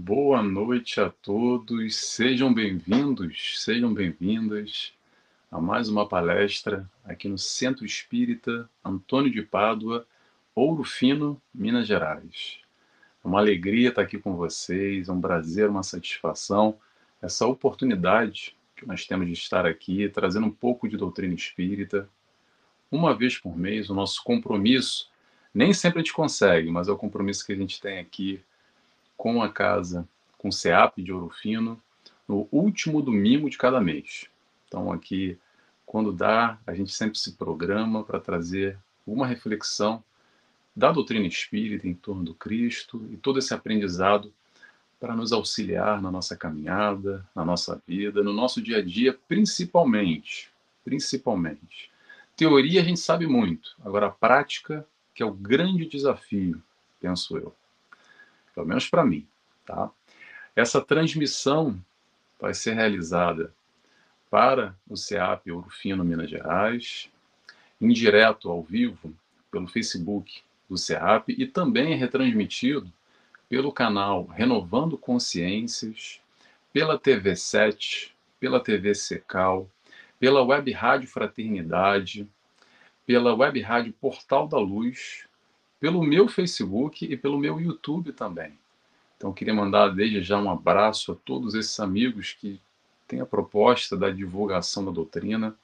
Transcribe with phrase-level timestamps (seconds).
[0.00, 4.92] Boa noite a todos, sejam bem-vindos, sejam bem-vindas
[5.50, 10.06] a mais uma palestra aqui no Centro Espírita Antônio de Pádua,
[10.54, 12.60] Ouro Fino, Minas Gerais.
[13.24, 16.78] É uma alegria estar aqui com vocês, é um prazer, uma satisfação,
[17.20, 22.08] essa oportunidade que nós temos de estar aqui, trazendo um pouco de doutrina espírita.
[22.88, 25.10] Uma vez por mês, o nosso compromisso,
[25.52, 28.40] nem sempre a gente consegue, mas é o compromisso que a gente tem aqui
[29.18, 30.08] com a casa,
[30.38, 31.82] com o CEAP de Ouro Fino,
[32.26, 34.26] no último domingo de cada mês.
[34.66, 35.36] Então, aqui,
[35.84, 40.04] quando dá, a gente sempre se programa para trazer uma reflexão
[40.74, 44.32] da doutrina espírita em torno do Cristo e todo esse aprendizado
[45.00, 50.50] para nos auxiliar na nossa caminhada, na nossa vida, no nosso dia a dia, principalmente.
[50.84, 51.90] Principalmente.
[52.36, 56.62] Teoria a gente sabe muito, agora a prática que é o grande desafio,
[57.00, 57.52] penso eu.
[58.58, 59.24] Pelo menos para mim,
[59.64, 59.88] tá?
[60.56, 61.80] Essa transmissão
[62.40, 63.54] vai ser realizada
[64.28, 67.08] para o CEAP Ouro Fino, Minas Gerais,
[67.80, 69.14] em direto ao vivo
[69.48, 72.92] pelo Facebook do CEAP e também é retransmitido
[73.48, 76.20] pelo canal Renovando Consciências,
[76.72, 79.70] pela TV 7, pela TV Secal,
[80.18, 82.28] pela Web Rádio Fraternidade,
[83.06, 85.27] pela Web Rádio Portal da Luz,
[85.80, 88.58] pelo meu Facebook e pelo meu YouTube também.
[89.16, 92.60] Então, queria mandar desde já um abraço a todos esses amigos que
[93.06, 95.56] têm a proposta da divulgação da doutrina,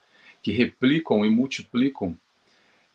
[0.43, 2.17] que replicam e multiplicam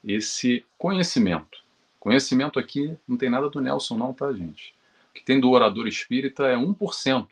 [0.03, 1.63] esse conhecimento.
[1.99, 4.73] Conhecimento aqui não tem nada do Nelson, não, tá, gente?
[5.09, 7.27] O que tem do orador espírita é 1%.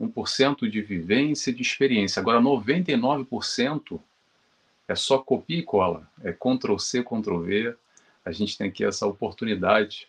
[0.00, 2.20] 1% de vivência, de experiência.
[2.20, 4.00] Agora, 99%
[4.86, 6.08] é só copia e cola.
[6.22, 7.76] É Ctrl C, Ctrl V.
[8.28, 10.06] A gente tem aqui essa oportunidade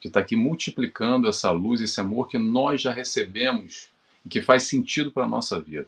[0.00, 3.90] de estar aqui multiplicando essa luz, esse amor que nós já recebemos
[4.24, 5.86] e que faz sentido para a nossa vida.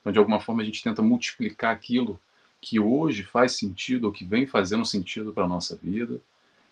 [0.00, 2.20] Então, de alguma forma, a gente tenta multiplicar aquilo
[2.60, 6.20] que hoje faz sentido ou que vem fazendo sentido para a nossa vida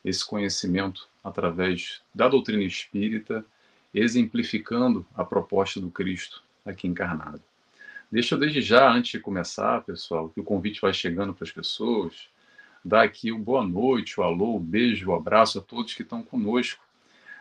[0.05, 3.45] esse conhecimento através da doutrina espírita,
[3.93, 7.43] exemplificando a proposta do Cristo aqui encarnado.
[8.11, 11.51] Deixa eu desde já, antes de começar, pessoal, que o convite vai chegando para as
[11.51, 12.31] pessoas,
[12.85, 16.23] dar aqui o boa noite, o alô, o beijo, o abraço a todos que estão
[16.23, 16.83] conosco.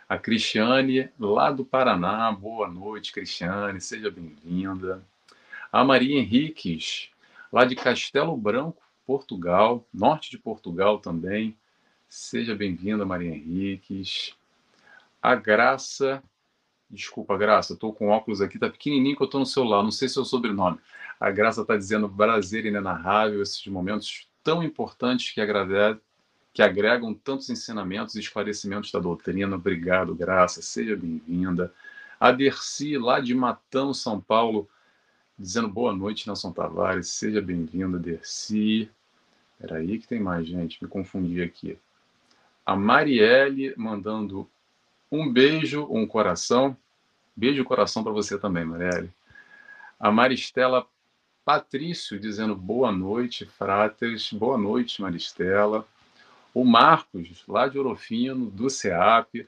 [0.08, 5.04] A Cristiane, lá do Paraná, boa noite, Cristiane, seja bem-vinda.
[5.72, 7.10] A Maria Henriques,
[7.52, 11.58] lá de Castelo Branco, Portugal, norte de Portugal também,
[12.14, 14.36] Seja bem-vinda, Maria Henriques.
[15.22, 16.22] A Graça,
[16.90, 20.10] desculpa, Graça, estou com óculos aqui, tá pequenininho que eu estou no celular, não sei
[20.10, 20.78] se o sobrenome.
[21.18, 26.00] A Graça está dizendo prazer inenarrável, esses momentos tão importantes que, agrade...
[26.54, 29.56] que agregam tantos ensinamentos e esclarecimentos da doutrina.
[29.56, 31.74] Obrigado, Graça, seja bem-vinda.
[32.20, 34.70] A Dercy, lá de Matão, São Paulo,
[35.38, 38.90] dizendo boa noite, Nelson Tavares, seja bem-vinda, Dercy.
[39.54, 41.78] Espera aí que tem mais gente, me confundi aqui
[42.66, 44.50] a Marielle mandando
[45.12, 46.78] um beijo, um coração.
[47.36, 49.12] Beijo coração para você também, Marielle.
[50.00, 50.88] A Maristela
[51.44, 54.32] Patrício dizendo boa noite, frates.
[54.32, 55.88] Boa noite, Maristela.
[56.54, 59.48] O Marcos, lá de Orofino, do CEAP,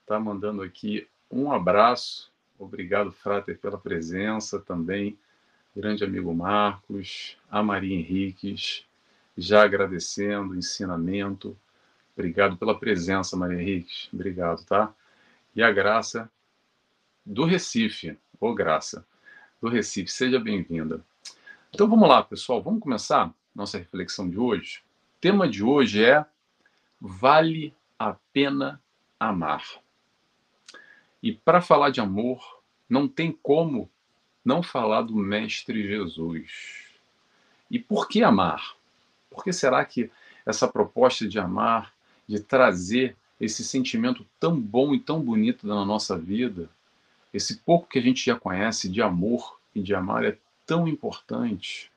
[0.00, 2.32] está mandando aqui um abraço.
[2.58, 5.18] Obrigado, frater, pela presença também.
[5.76, 8.84] Grande amigo Marcos, a Maria Henriques,
[9.36, 11.56] já agradecendo o ensinamento,
[12.16, 14.08] Obrigado pela presença, Maria Henrique.
[14.12, 14.94] Obrigado, tá?
[15.54, 16.30] E a Graça
[17.26, 18.16] do Recife.
[18.40, 19.04] Ô, Graça
[19.60, 21.04] do Recife, seja bem-vinda.
[21.74, 22.62] Então vamos lá, pessoal.
[22.62, 24.78] Vamos começar nossa reflexão de hoje.
[25.16, 26.24] O tema de hoje é
[27.00, 28.80] Vale a pena
[29.18, 29.64] amar.
[31.20, 33.90] E para falar de amor, não tem como
[34.44, 36.84] não falar do Mestre Jesus.
[37.68, 38.76] E por que amar?
[39.28, 40.08] Por que será que
[40.46, 41.92] essa proposta de amar
[42.24, 46.70] de trazer esse sentimento tão bom e tão bonito na nossa vida,
[47.32, 51.90] esse pouco que a gente já conhece de amor e de amar é tão importante.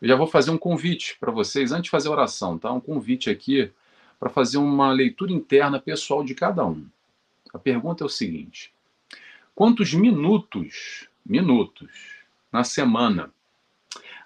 [0.00, 2.72] Eu já vou fazer um convite para vocês, antes de fazer a oração, tá?
[2.72, 3.70] Um convite aqui
[4.18, 6.86] para fazer uma leitura interna pessoal de cada um.
[7.52, 8.72] A pergunta é o seguinte:
[9.54, 11.90] quantos minutos, minutos
[12.52, 13.32] na semana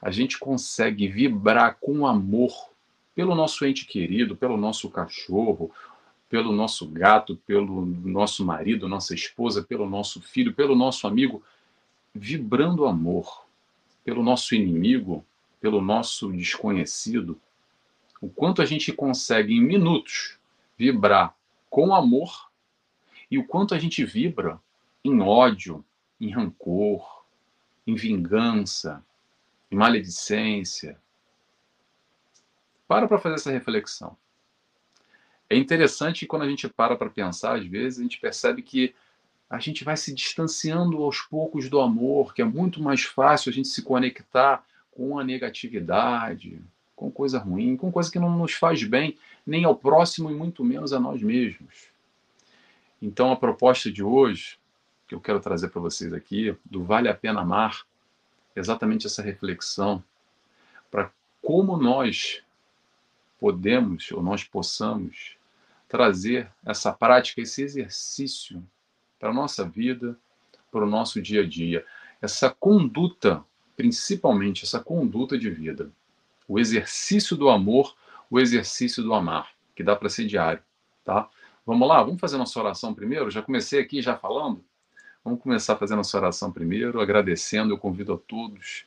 [0.01, 2.71] a gente consegue vibrar com amor
[3.15, 5.71] pelo nosso ente querido, pelo nosso cachorro,
[6.29, 11.43] pelo nosso gato, pelo nosso marido, nossa esposa, pelo nosso filho, pelo nosso amigo,
[12.15, 13.44] vibrando amor,
[14.05, 15.25] pelo nosso inimigo,
[15.61, 17.41] pelo nosso desconhecido.
[18.21, 20.39] O quanto a gente consegue em minutos
[20.77, 21.35] vibrar
[21.71, 22.51] com amor
[23.31, 24.61] e o quanto a gente vibra
[25.03, 25.85] em ódio,
[26.21, 27.25] em rancor,
[27.87, 29.05] em vingança,
[29.71, 31.01] em maledicência.
[32.87, 34.17] Para para fazer essa reflexão.
[35.49, 38.95] É interessante quando a gente para para pensar, às vezes, a gente percebe que
[39.55, 43.53] a gente vai se distanciando aos poucos do amor, que é muito mais fácil a
[43.53, 46.61] gente se conectar com a negatividade,
[46.97, 49.17] com coisa ruim, com coisa que não nos faz bem,
[49.47, 51.89] nem ao próximo e muito menos a nós mesmos.
[53.01, 54.59] Então, a proposta de hoje,
[55.07, 57.85] que eu quero trazer para vocês aqui, do Vale a Pena Amar,
[58.57, 60.03] é exatamente essa reflexão
[60.91, 62.43] para como nós
[63.39, 65.37] podemos, ou nós possamos,
[65.89, 68.65] trazer essa prática, esse exercício
[69.25, 70.19] para a nossa vida,
[70.71, 71.83] para o nosso dia a dia.
[72.21, 73.43] Essa conduta,
[73.75, 75.91] principalmente essa conduta de vida
[76.47, 77.97] o exercício do amor,
[78.31, 80.63] o exercício do amar, que dá para ser diário,
[81.03, 81.27] tá?
[81.65, 83.31] Vamos lá, vamos fazer nossa oração primeiro?
[83.31, 84.63] Já comecei aqui já falando?
[85.25, 88.85] Vamos começar fazendo nossa oração primeiro, agradecendo, eu convido a todos,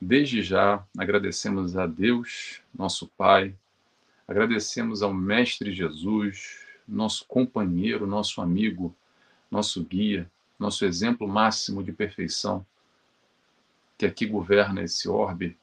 [0.00, 3.56] desde já, agradecemos a Deus, nosso Pai,
[4.28, 8.94] agradecemos ao Mestre Jesus, nosso companheiro, nosso amigo,
[9.50, 12.64] nosso guia, nosso exemplo máximo de perfeição,
[13.98, 15.58] que aqui governa esse orbe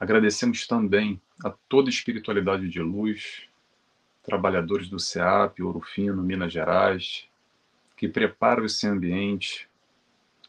[0.00, 3.48] Agradecemos também a toda a espiritualidade de luz,
[4.22, 7.26] trabalhadores do CEAP, Ouro Fino, Minas Gerais,
[7.96, 9.68] que preparam esse ambiente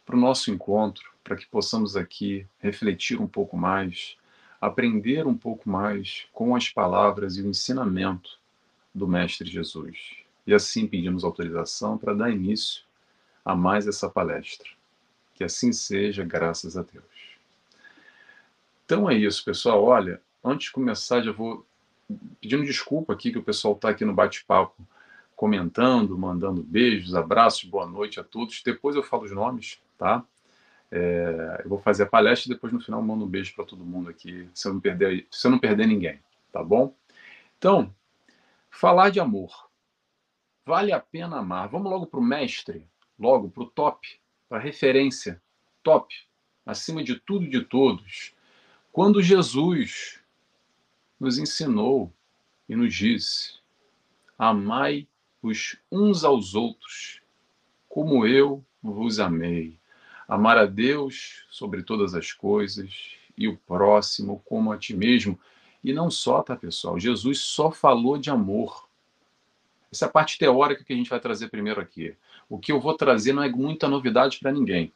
[0.05, 4.17] para o nosso encontro, para que possamos aqui refletir um pouco mais,
[4.61, 8.37] aprender um pouco mais com as palavras e o ensinamento
[8.93, 9.97] do Mestre Jesus.
[10.49, 12.81] E assim pedimos autorização para dar início
[13.45, 14.67] a mais essa palestra.
[15.35, 17.05] Que assim seja, graças a Deus.
[18.83, 19.83] Então é isso, pessoal.
[19.83, 21.63] Olha, antes de começar, já vou
[22.41, 24.73] pedindo desculpa aqui que o pessoal está aqui no bate-papo
[25.35, 28.63] comentando, mandando beijos, abraços, boa noite a todos.
[28.63, 30.25] Depois eu falo os nomes, tá?
[30.91, 33.85] É, eu vou fazer a palestra e depois no final mando um beijo para todo
[33.85, 36.19] mundo aqui, se eu não perder, se eu não perder ninguém,
[36.51, 36.91] tá bom?
[37.59, 37.93] Então,
[38.71, 39.68] falar de amor.
[40.69, 41.67] Vale a pena amar.
[41.67, 42.85] Vamos logo para o mestre,
[43.17, 44.07] logo para o top,
[44.47, 45.41] para a referência,
[45.81, 46.13] top,
[46.63, 48.35] acima de tudo e de todos
[48.91, 50.19] quando Jesus
[51.19, 52.13] nos ensinou
[52.67, 53.55] e nos disse:
[54.37, 55.07] Amai
[55.41, 57.19] os uns aos outros,
[57.87, 59.79] como eu vos amei.
[60.27, 65.39] Amar a Deus sobre todas as coisas e o próximo como a ti mesmo.
[65.83, 66.99] E não só, tá, pessoal?
[66.99, 68.88] Jesus só falou de amor.
[69.91, 72.15] Essa é a parte teórica que a gente vai trazer primeiro aqui.
[72.47, 74.93] O que eu vou trazer não é muita novidade para ninguém,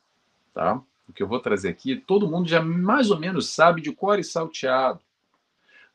[0.53, 0.81] tá?
[1.07, 4.19] o que eu vou trazer aqui, todo mundo já mais ou menos sabe de cor
[4.19, 5.01] e salteado.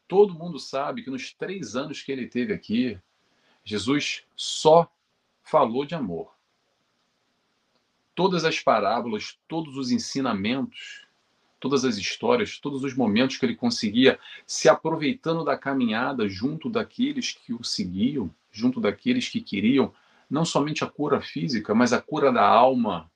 [0.07, 2.99] Todo mundo sabe que nos três anos que ele teve aqui,
[3.65, 4.91] Jesus só
[5.43, 6.33] falou de amor.
[8.15, 11.07] Todas as parábolas, todos os ensinamentos,
[11.61, 17.33] todas as histórias, todos os momentos que ele conseguia se aproveitando da caminhada junto daqueles
[17.33, 19.95] que o seguiam, junto daqueles que queriam
[20.29, 23.11] não somente a cura física, mas a cura da alma,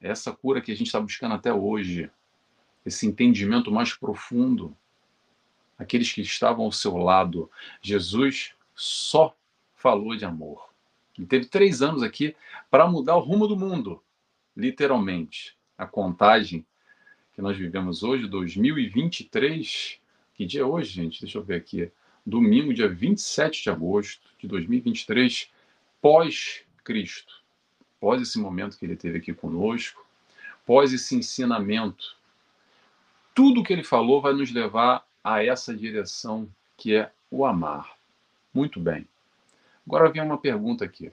[0.00, 2.10] essa cura que a gente está buscando até hoje,
[2.84, 4.76] esse entendimento mais profundo,
[5.78, 7.50] aqueles que estavam ao seu lado,
[7.82, 9.36] Jesus só
[9.74, 10.70] falou de amor.
[11.16, 12.34] Ele teve três anos aqui
[12.70, 14.02] para mudar o rumo do mundo,
[14.56, 15.56] literalmente.
[15.76, 16.64] A contagem
[17.34, 20.00] que nós vivemos hoje, 2023,
[20.34, 21.20] que dia é hoje, gente?
[21.20, 21.90] Deixa eu ver aqui.
[22.26, 25.50] Domingo, dia 27 de agosto de 2023,
[26.02, 27.46] pós-Cristo
[28.00, 30.06] pós esse momento que ele teve aqui conosco,
[30.64, 32.16] pós esse ensinamento,
[33.34, 37.96] tudo que ele falou vai nos levar a essa direção que é o amar.
[38.52, 39.06] Muito bem.
[39.86, 41.12] Agora vem uma pergunta aqui.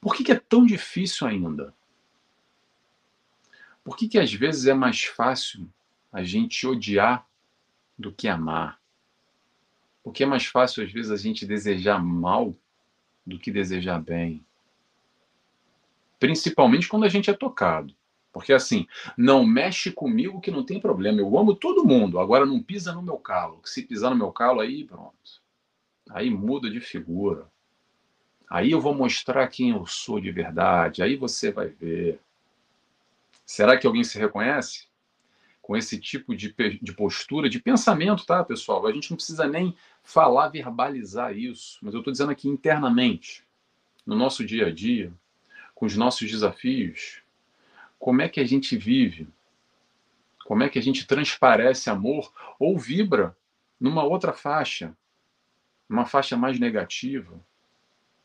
[0.00, 1.74] Por que, que é tão difícil ainda?
[3.84, 5.68] Por que, que às vezes é mais fácil
[6.12, 7.26] a gente odiar
[7.98, 8.80] do que amar?
[10.06, 12.54] Porque é mais fácil às vezes a gente desejar mal
[13.26, 14.46] do que desejar bem
[16.18, 17.94] principalmente quando a gente é tocado.
[18.32, 18.86] Porque assim,
[19.16, 21.20] não mexe comigo que não tem problema.
[21.20, 23.60] Eu amo todo mundo, agora não pisa no meu calo.
[23.64, 25.42] Se pisar no meu calo, aí pronto.
[26.10, 27.46] Aí muda de figura.
[28.48, 31.02] Aí eu vou mostrar quem eu sou de verdade.
[31.02, 32.20] Aí você vai ver.
[33.44, 34.86] Será que alguém se reconhece?
[35.66, 38.86] Com esse tipo de, de postura, de pensamento, tá, pessoal?
[38.86, 43.42] A gente não precisa nem falar, verbalizar isso, mas eu estou dizendo aqui internamente,
[44.06, 45.12] no nosso dia a dia,
[45.74, 47.20] com os nossos desafios,
[47.98, 49.26] como é que a gente vive?
[50.44, 53.36] Como é que a gente transparece amor ou vibra
[53.80, 54.96] numa outra faixa,
[55.88, 57.42] uma faixa mais negativa?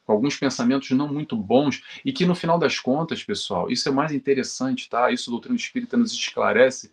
[0.04, 3.92] com alguns pensamentos não muito bons e que no final das contas, pessoal, isso é
[3.92, 5.12] mais interessante, tá?
[5.12, 6.92] Isso o doutrina espírita nos esclarece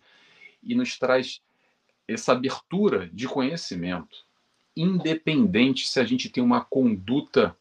[0.63, 1.41] e nos traz
[2.07, 4.25] essa abertura de conhecimento,
[4.75, 7.55] independente se a gente tem uma conduta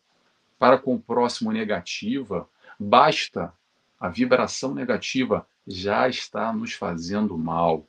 [0.59, 3.53] para com o próximo negativa, basta
[3.99, 7.87] a vibração negativa já está nos fazendo mal,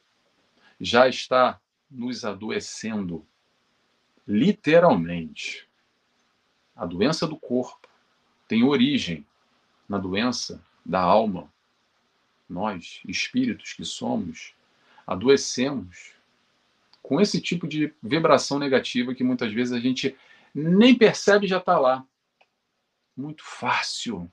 [0.79, 3.25] já está nos adoecendo,
[4.27, 5.67] literalmente.
[6.75, 7.87] A doença do corpo
[8.47, 9.25] tem origem
[9.87, 11.51] na doença da alma.
[12.47, 14.53] Nós, espíritos que somos,
[15.09, 16.13] adoecemos
[17.01, 20.15] com esse tipo de vibração negativa que muitas vezes a gente
[20.53, 22.05] nem percebe já está lá.
[23.17, 24.31] Muito fácil,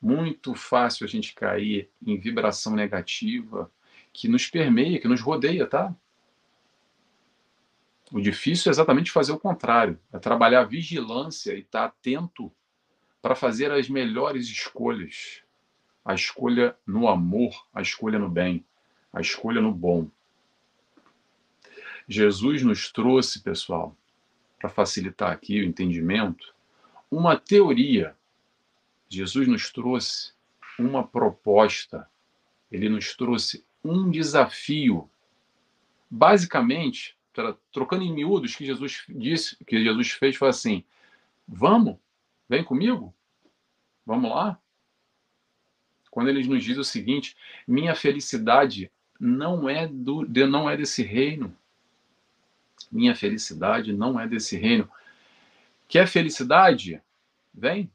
[0.00, 3.72] muito fácil a gente cair em vibração negativa
[4.12, 5.96] que nos permeia, que nos rodeia, tá?
[8.12, 12.52] O difícil é exatamente fazer o contrário, é trabalhar a vigilância e estar tá atento
[13.22, 15.42] para fazer as melhores escolhas.
[16.04, 18.64] A escolha no amor, a escolha no bem,
[19.12, 20.08] a escolha no bom.
[22.08, 23.96] Jesus nos trouxe, pessoal,
[24.58, 26.54] para facilitar aqui o entendimento,
[27.10, 28.16] uma teoria.
[29.08, 30.32] Jesus nos trouxe
[30.78, 32.08] uma proposta.
[32.70, 35.10] Ele nos trouxe um desafio.
[36.10, 37.16] Basicamente,
[37.72, 40.84] trocando em miúdos, que Jesus disse, que Jesus fez foi assim:
[41.46, 41.96] Vamos,
[42.48, 43.14] vem comigo,
[44.04, 44.60] vamos lá.
[46.10, 47.36] Quando ele nos diz o seguinte:
[47.66, 48.90] minha felicidade
[49.20, 51.54] não é do, não é desse reino.
[52.90, 54.90] Minha felicidade não é desse reino.
[55.86, 57.02] Quer felicidade?
[57.52, 57.90] Vem,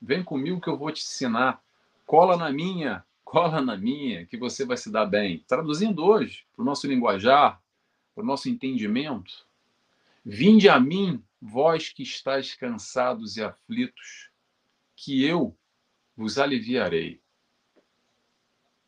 [0.00, 1.62] vem comigo que eu vou te ensinar.
[2.06, 5.44] Cola na minha, cola na minha, que você vai se dar bem.
[5.46, 7.60] Traduzindo hoje para o nosso linguajar,
[8.14, 9.44] para o nosso entendimento,
[10.24, 14.30] vinde a mim, vós que estáis cansados e aflitos,
[14.96, 15.54] que eu
[16.16, 17.20] vos aliviarei.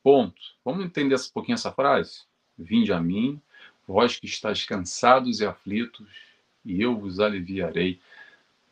[0.08, 0.40] Ponto.
[0.64, 2.22] Vamos entender um pouquinho essa frase?
[2.56, 3.38] Vinde a mim,
[3.86, 6.08] vós que estáis cansados e aflitos,
[6.64, 8.00] e eu vos aliviarei.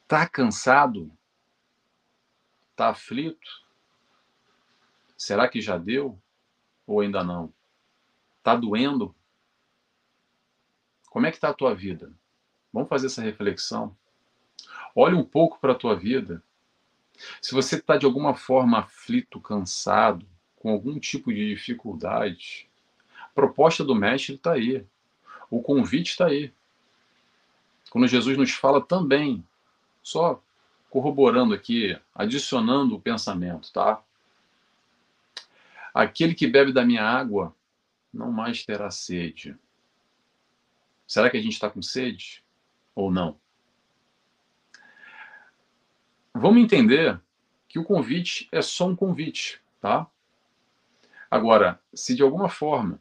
[0.03, 1.13] Está cansado?
[2.71, 3.51] Está aflito?
[5.15, 6.19] Será que já deu?
[6.87, 7.53] Ou ainda não?
[8.39, 9.15] Está doendo?
[11.11, 12.11] Como é que está a tua vida?
[12.73, 13.95] Vamos fazer essa reflexão.
[14.95, 16.43] Olhe um pouco para a tua vida.
[17.43, 20.27] Se você está de alguma forma aflito, cansado,
[20.57, 22.69] com algum tipo de dificuldade,
[23.21, 24.85] a proposta do mestre está aí.
[25.51, 26.53] O convite está aí.
[27.91, 29.47] Quando Jesus nos fala também,
[30.03, 30.43] só
[30.91, 34.03] corroborando aqui, adicionando o pensamento, tá?
[35.93, 37.55] Aquele que bebe da minha água
[38.13, 39.57] não mais terá sede.
[41.07, 42.43] Será que a gente está com sede
[42.95, 43.39] ou não?
[46.35, 47.21] Vamos entender
[47.69, 50.07] que o convite é só um convite, tá?
[51.31, 53.01] Agora, se de alguma forma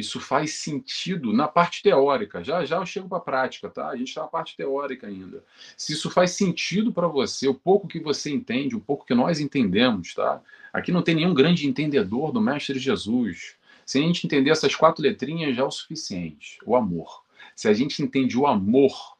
[0.00, 2.42] isso faz sentido na parte teórica.
[2.42, 3.88] Já já eu chego para a prática, tá?
[3.88, 5.44] A gente está na parte teórica ainda.
[5.76, 9.38] Se isso faz sentido para você, o pouco que você entende, o pouco que nós
[9.38, 10.42] entendemos, tá?
[10.72, 13.56] Aqui não tem nenhum grande entendedor do Mestre Jesus.
[13.84, 16.58] Se a gente entender essas quatro letrinhas já é o suficiente.
[16.64, 17.22] O amor.
[17.54, 19.16] Se a gente entende o amor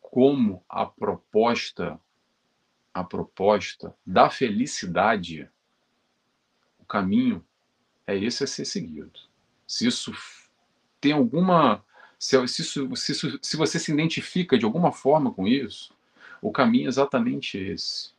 [0.00, 1.98] como a proposta,
[2.92, 5.48] a proposta da felicidade,
[6.78, 7.42] o caminho
[8.06, 9.20] é esse a ser seguido
[9.72, 10.12] se isso
[11.00, 11.82] tem alguma.
[12.18, 15.94] Se, se, isso, se, isso, se você se identifica de alguma forma com isso,
[16.42, 18.10] o caminho é exatamente esse.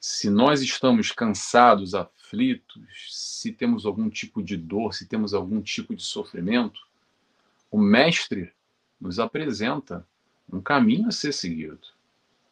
[0.00, 5.94] Se nós estamos cansados, aflitos, se temos algum tipo de dor, se temos algum tipo
[5.94, 6.80] de sofrimento,
[7.70, 8.52] o Mestre
[9.00, 10.04] nos apresenta
[10.52, 11.86] um caminho a ser seguido.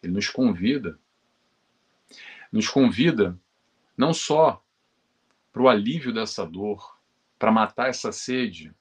[0.01, 0.97] Ele nos convida.
[2.53, 3.37] Nos convida
[3.97, 4.64] não só
[5.55, 6.99] para o alívio dessa dor,
[7.39, 8.75] para matar essa sede,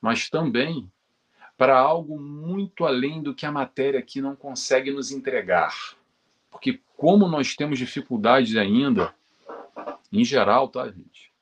[0.00, 0.88] mas também
[1.58, 5.74] para algo muito além do que a matéria aqui não consegue nos entregar.
[6.48, 9.12] Porque como nós temos dificuldades ainda,
[10.12, 11.32] em geral, tá, gente?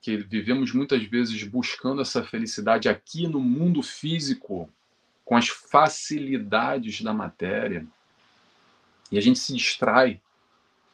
[0.00, 4.70] Que vivemos muitas vezes buscando essa felicidade aqui no mundo físico,
[5.22, 7.86] com as facilidades da matéria,
[9.10, 10.18] e a gente se distrai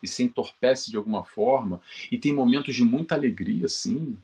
[0.02, 1.80] e se entorpece de alguma forma.
[2.10, 4.16] E tem momentos de muita alegria, sim.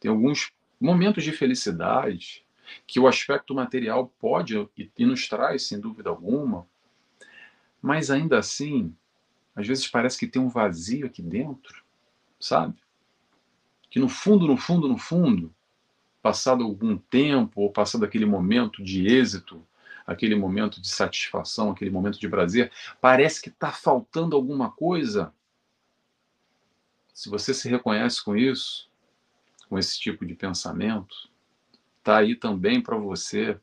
[0.00, 2.44] Tem alguns momentos de felicidade
[2.86, 6.66] que o aspecto material pode e, nos traz, sem dúvida alguma.
[7.80, 8.94] Mas ainda assim,
[9.54, 11.84] às vezes parece que tem um vazio aqui dentro,
[12.40, 12.74] sabe?
[13.88, 15.54] Que no fundo, no fundo, no fundo,
[16.20, 19.64] passado algum tempo ou passado aquele momento de êxito,
[20.06, 22.70] aquele momento de satisfação, aquele momento de prazer,
[23.00, 25.34] parece que está faltando alguma coisa.
[27.12, 28.90] Se você se reconhece com isso,
[29.68, 31.28] com esse tipo de pensamento,
[31.98, 33.58] está aí também para você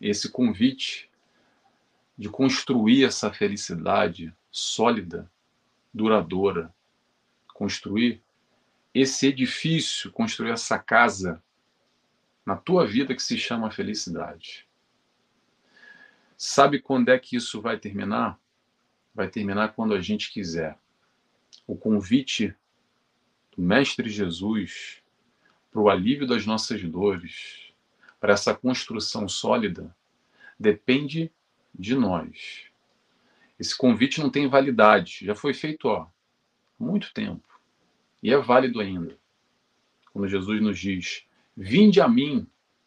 [0.00, 1.10] esse convite
[2.16, 5.30] de construir essa felicidade sólida,
[5.92, 6.72] duradoura,
[7.54, 8.22] construir
[8.94, 11.42] esse edifício, construir essa casa
[12.44, 14.69] na tua vida que se chama felicidade.
[16.42, 18.40] Sabe quando é que isso vai terminar?
[19.14, 20.78] Vai terminar quando a gente quiser.
[21.66, 22.56] O convite
[23.54, 25.02] do Mestre Jesus
[25.70, 27.74] para o alívio das nossas dores,
[28.18, 29.94] para essa construção sólida,
[30.58, 31.30] depende
[31.78, 32.70] de nós.
[33.58, 36.10] Esse convite não tem validade, já foi feito ó, há
[36.78, 37.60] muito tempo
[38.22, 39.14] e é válido ainda.
[40.10, 42.46] Quando Jesus nos diz: Vinde a mim,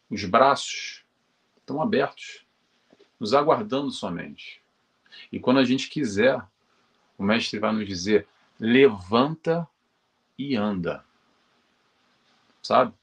[0.10, 1.06] os braços
[1.60, 2.43] estão abertos,
[3.24, 4.62] nos aguardando somente.
[5.32, 6.46] E quando a gente quiser,
[7.18, 8.28] o Mestre vai nos dizer:
[8.60, 9.66] levanta
[10.38, 11.06] e anda.
[12.62, 12.94] Sabe?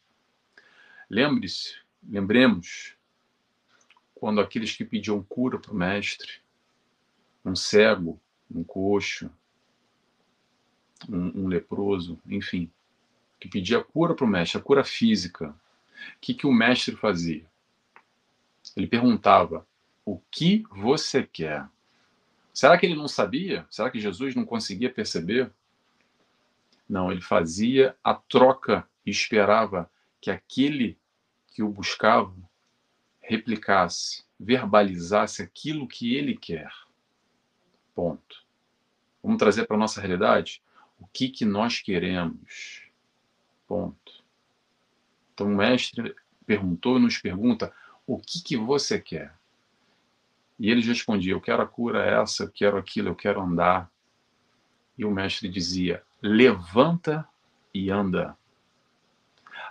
[1.09, 1.75] Lembre-se,
[2.07, 2.95] lembremos,
[4.15, 6.43] quando aqueles que pediam cura para o Mestre,
[7.43, 8.21] um cego,
[8.55, 9.31] um coxo,
[11.09, 12.71] um, um leproso, enfim,
[13.41, 15.49] que pedia cura para o mestre, a cura física.
[15.49, 17.47] O que, que o mestre fazia?
[18.77, 19.67] Ele perguntava:
[20.11, 21.69] O que você quer?
[22.53, 23.65] Será que ele não sabia?
[23.71, 25.53] Será que Jesus não conseguia perceber?
[26.89, 29.89] Não, ele fazia a troca e esperava
[30.21, 30.99] que aquele
[31.55, 32.35] que o buscava
[33.21, 36.73] replicasse, verbalizasse aquilo que ele quer.
[37.95, 38.45] Ponto.
[39.23, 40.61] Vamos trazer para a nossa realidade?
[40.99, 42.83] O que, que nós queremos?
[43.65, 44.25] Ponto.
[45.33, 47.73] Então o mestre perguntou e nos pergunta:
[48.05, 49.39] o que, que você quer?
[50.61, 53.91] E eles respondiam: eu quero a cura essa, eu quero aquilo, eu quero andar.
[54.97, 57.27] E o mestre dizia: levanta
[57.73, 58.37] e anda.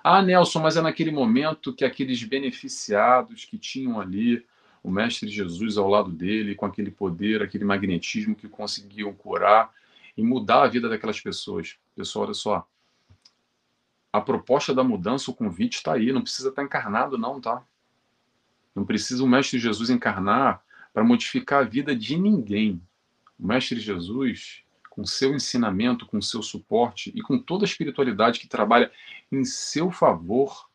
[0.04, 4.46] Ah, Nelson, mas é naquele momento que aqueles beneficiados que tinham ali
[4.82, 9.70] o Mestre Jesus ao lado dele, com aquele poder, aquele magnetismo que conseguiam curar,
[10.16, 11.78] e mudar a vida daquelas pessoas.
[11.96, 12.68] Pessoal, olha só.
[14.12, 17.62] A proposta da mudança, o convite está aí, não precisa estar tá encarnado, não, tá?
[18.74, 22.82] Não precisa o Mestre Jesus encarnar para modificar a vida de ninguém.
[23.40, 28.48] O Mestre Jesus, com seu ensinamento, com seu suporte e com toda a espiritualidade que
[28.48, 28.92] trabalha
[29.32, 30.70] em seu favor,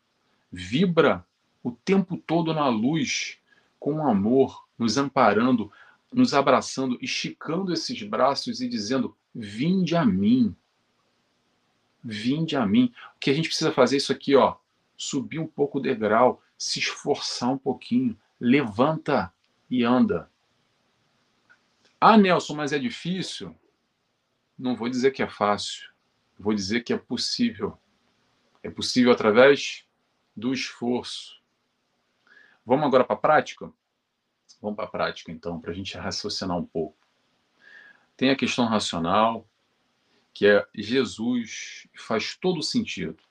[0.51, 1.27] vibra
[1.63, 3.39] o tempo todo na luz,
[3.79, 5.71] com amor, nos amparando,
[6.13, 10.55] nos abraçando, esticando esses braços e dizendo: Vinde a mim.
[12.03, 12.93] Vinde a mim.
[13.17, 14.57] O que a gente precisa fazer é isso aqui, ó.
[14.97, 18.17] Subir um pouco o degrau, se esforçar um pouquinho.
[18.41, 19.34] Levanta
[19.79, 20.31] e anda.
[22.01, 23.57] Ah, Nelson, mas é difícil?
[24.59, 25.91] Não vou dizer que é fácil.
[26.39, 27.79] Vou dizer que é possível.
[28.63, 29.85] É possível através
[30.37, 31.43] do esforço.
[32.65, 33.73] Vamos agora para a prática?
[34.61, 36.97] Vamos para a prática, então, para a gente raciocinar um pouco.
[38.17, 39.47] Tem a questão racional,
[40.33, 43.23] que é Jesus, faz todo sentido.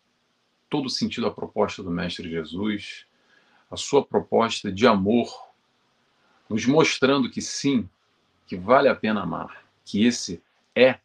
[0.69, 3.07] Todo sentido a proposta do Mestre Jesus,
[3.71, 5.52] a sua proposta de amor,
[6.49, 7.89] nos mostrando que sim,
[8.45, 10.41] que vale a pena amar, que esse
[10.75, 10.99] é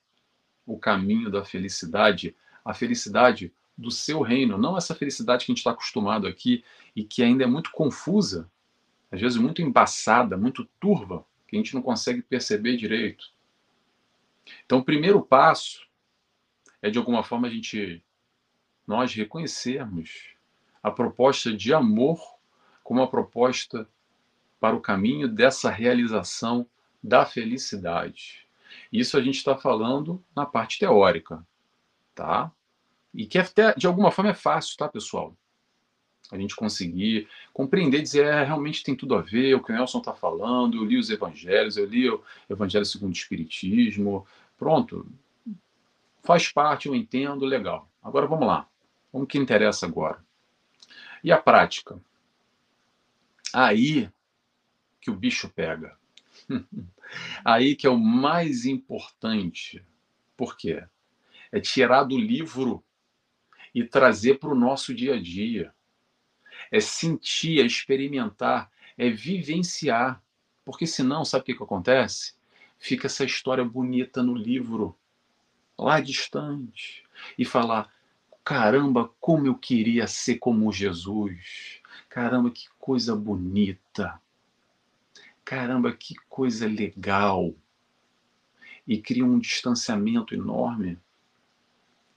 [0.66, 5.58] o caminho da felicidade, a felicidade do seu reino, não essa felicidade que a gente
[5.58, 8.50] está acostumado aqui e que ainda é muito confusa,
[9.10, 13.32] às vezes muito embaçada, muito turva, que a gente não consegue perceber direito.
[14.64, 15.88] Então, o primeiro passo
[16.82, 18.02] é, de alguma forma, a gente,
[18.86, 20.34] nós reconhecermos
[20.82, 22.20] a proposta de amor
[22.84, 23.88] como uma proposta
[24.60, 26.66] para o caminho dessa realização
[27.02, 28.46] da felicidade.
[28.92, 31.46] Isso a gente está falando na parte teórica,
[32.14, 32.50] tá?
[33.14, 35.36] E que até, de alguma forma é fácil, tá, pessoal?
[36.30, 39.98] A gente conseguir compreender, dizer, é, realmente tem tudo a ver, o que o Nelson
[39.98, 44.26] está falando, eu li os evangelhos, eu li o Evangelho segundo o Espiritismo,
[44.58, 45.06] Pronto,
[46.24, 47.88] faz parte, eu entendo, legal.
[48.02, 48.68] Agora vamos lá.
[49.12, 50.22] Vamos que interessa agora.
[51.22, 51.98] E a prática?
[53.54, 54.10] Aí
[55.08, 55.96] que o bicho pega.
[57.44, 59.82] Aí que é o mais importante.
[60.36, 60.84] Por quê?
[61.50, 62.84] É tirar do livro
[63.74, 65.72] e trazer para o nosso dia a dia.
[66.70, 70.22] É sentir, é experimentar, é vivenciar.
[70.62, 72.38] Porque senão, sabe o que, que acontece?
[72.78, 74.96] fica essa história bonita no livro,
[75.76, 77.04] lá distante,
[77.36, 77.92] e falar:
[78.44, 84.20] caramba, como eu queria ser como Jesus, caramba, que coisa bonita.
[85.48, 87.54] Caramba, que coisa legal.
[88.86, 90.98] E cria um distanciamento enorme.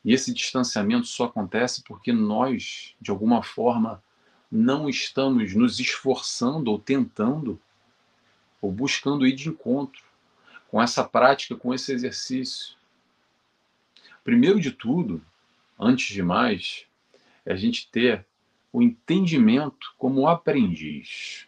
[0.03, 4.03] E esse distanciamento só acontece porque nós, de alguma forma,
[4.51, 7.57] não estamos nos esforçando ou tentando
[8.61, 10.03] ou buscando ir de encontro
[10.67, 12.75] com essa prática, com esse exercício.
[14.25, 15.25] Primeiro de tudo,
[15.79, 16.85] antes de mais,
[17.45, 18.25] é a gente ter
[18.73, 21.47] o entendimento como aprendiz.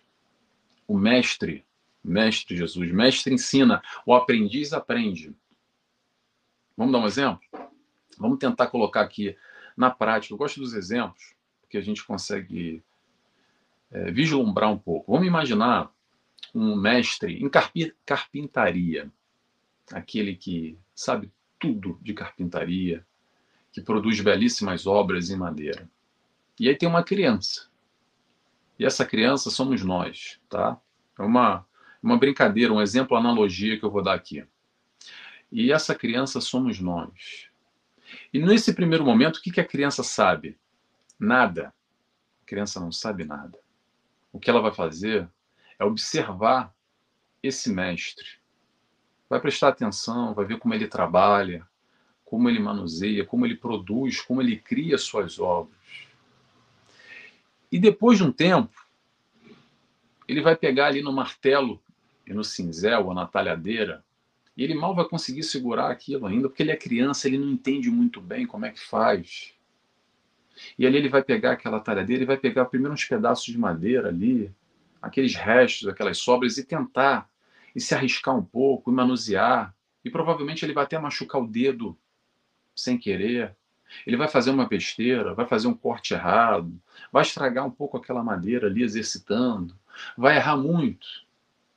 [0.88, 1.65] O mestre,
[2.04, 5.34] mestre Jesus, mestre ensina, o aprendiz aprende.
[6.76, 7.42] Vamos dar um exemplo?
[8.18, 9.36] Vamos tentar colocar aqui
[9.78, 10.34] na prática.
[10.34, 12.84] Eu gosto dos exemplos, porque a gente consegue
[13.92, 15.12] é, vislumbrar um pouco.
[15.12, 15.92] Vamos imaginar
[16.54, 17.50] um mestre em
[18.06, 19.12] carpintaria,
[19.92, 23.06] aquele que sabe tudo de carpintaria,
[23.72, 25.89] que produz belíssimas obras em madeira.
[26.60, 27.68] E aí tem uma criança.
[28.78, 30.80] E essa criança somos nós, tá?
[31.18, 31.66] É uma,
[32.04, 34.46] uma brincadeira, um exemplo, analogia que eu vou dar aqui.
[35.50, 37.48] E essa criança somos nós.
[38.34, 40.58] E nesse primeiro momento, o que, que a criança sabe?
[41.18, 41.74] Nada.
[42.44, 43.58] A criança não sabe nada.
[44.34, 45.30] O que ela vai fazer
[45.80, 46.76] é observar
[47.42, 48.28] esse mestre.
[49.30, 51.66] Vai prestar atenção, vai ver como ele trabalha,
[52.26, 55.78] como ele manuseia, como ele produz, como ele cria suas obras.
[57.72, 58.86] E depois de um tempo,
[60.28, 61.83] ele vai pegar ali no martelo
[62.26, 64.04] e no cinzel ou na talhadeira,
[64.56, 67.90] e ele mal vai conseguir segurar aquilo ainda, porque ele é criança, ele não entende
[67.90, 69.54] muito bem como é que faz.
[70.78, 74.10] E ali ele vai pegar aquela talhadeira e vai pegar primeiro uns pedaços de madeira
[74.10, 74.54] ali,
[75.02, 77.30] aqueles restos, aquelas sobras, e tentar,
[77.76, 79.76] e se arriscar um pouco, e manusear.
[80.06, 81.98] E provavelmente ele vai até machucar o dedo
[82.76, 83.56] sem querer.
[84.06, 86.80] Ele vai fazer uma besteira, vai fazer um corte errado,
[87.12, 89.78] vai estragar um pouco aquela madeira ali exercitando,
[90.18, 91.08] vai errar muito,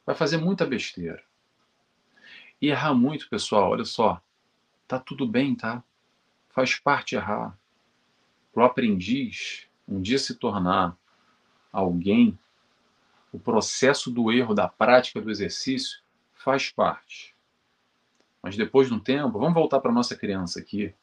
[0.07, 1.23] vai fazer muita besteira.
[2.63, 4.23] E errar muito, pessoal, olha só,
[4.87, 5.83] tá tudo bem, tá?
[6.49, 7.59] Faz parte errar.
[8.53, 10.97] Para o aprendiz um dia se tornar
[11.71, 12.39] alguém,
[13.33, 16.01] o processo do erro, da prática do exercício,
[16.33, 17.35] faz parte.
[18.41, 20.95] Mas depois de um tempo, vamos voltar para nossa criança aqui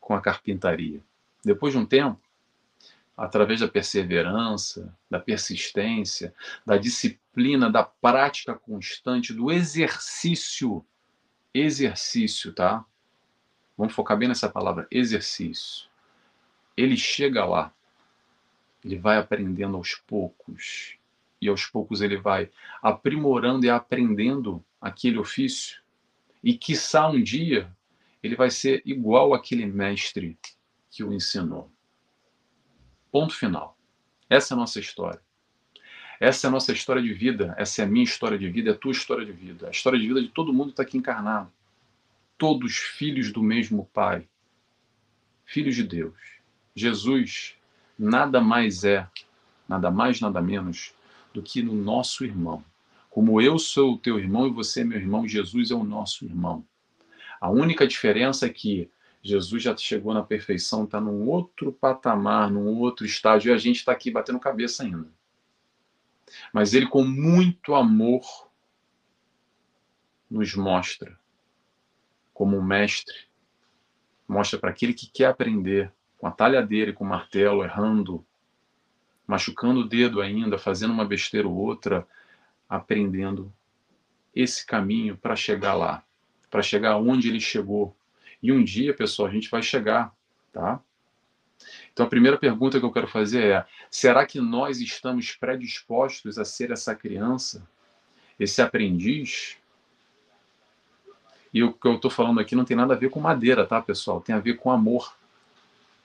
[0.00, 1.02] com a carpintaria.
[1.44, 2.20] Depois de um tempo,
[3.16, 6.34] através da perseverança, da persistência,
[6.66, 10.84] da disciplina, da prática constante, do exercício,
[11.54, 12.84] exercício, tá?
[13.76, 15.88] Vamos focar bem nessa palavra, exercício.
[16.76, 17.72] Ele chega lá,
[18.84, 20.96] ele vai aprendendo aos poucos,
[21.40, 22.50] e aos poucos ele vai
[22.82, 25.80] aprimorando e aprendendo aquele ofício,
[26.44, 27.74] e quiçá um dia
[28.22, 30.38] ele vai ser igual àquele mestre
[30.90, 31.70] que o ensinou.
[33.16, 33.78] Ponto final.
[34.28, 35.22] Essa é a nossa história.
[36.20, 38.74] Essa é a nossa história de vida, essa é a minha história de vida, é
[38.74, 39.68] a tua história de vida.
[39.68, 41.50] A história de vida de todo mundo está aqui encarnado.
[42.36, 44.28] Todos filhos do mesmo Pai.
[45.46, 46.14] Filhos de Deus.
[46.74, 47.54] Jesus
[47.98, 49.08] nada mais é,
[49.66, 50.92] nada mais, nada menos
[51.32, 52.62] do que no nosso irmão.
[53.08, 56.26] Como eu sou o teu irmão e você é meu irmão, Jesus é o nosso
[56.26, 56.62] irmão.
[57.40, 58.90] A única diferença é que
[59.26, 63.76] Jesus já chegou na perfeição, está num outro patamar, num outro estágio, e a gente
[63.76, 65.10] está aqui batendo cabeça ainda.
[66.52, 68.22] Mas ele, com muito amor,
[70.30, 71.18] nos mostra
[72.32, 73.14] como um mestre,
[74.28, 78.24] mostra para aquele que quer aprender, com a talhadeira e com o martelo, errando,
[79.26, 82.06] machucando o dedo ainda, fazendo uma besteira ou outra,
[82.68, 83.52] aprendendo
[84.34, 86.06] esse caminho para chegar lá
[86.50, 87.94] para chegar onde ele chegou.
[88.46, 90.14] E um dia, pessoal, a gente vai chegar,
[90.52, 90.80] tá?
[91.92, 96.44] Então a primeira pergunta que eu quero fazer é: será que nós estamos predispostos a
[96.44, 97.68] ser essa criança,
[98.38, 99.56] esse aprendiz?
[101.52, 103.82] E o que eu estou falando aqui não tem nada a ver com madeira, tá,
[103.82, 104.20] pessoal?
[104.20, 105.16] Tem a ver com amor.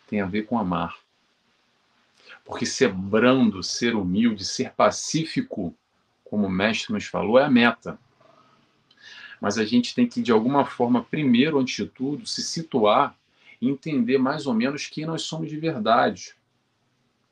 [0.07, 0.97] Tem a ver com amar.
[2.43, 5.75] Porque ser brando, ser humilde, ser pacífico,
[6.23, 7.99] como o mestre nos falou, é a meta
[9.41, 13.17] mas a gente tem que, de alguma forma, primeiro, antes de tudo, se situar
[13.59, 16.35] e entender mais ou menos quem nós somos de verdade.